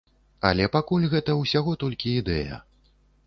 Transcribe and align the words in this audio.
Але 0.49 0.65
пакуль 0.75 1.05
гэта 1.11 1.35
ўсяго 1.41 1.75
толькі 1.83 2.17
ідэя. 2.21 2.61